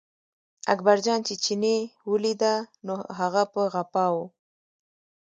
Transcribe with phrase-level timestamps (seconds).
[0.73, 1.77] اکبرجان چې چیني
[2.11, 2.55] ولیده،
[2.85, 4.15] نو هغه په غپا و.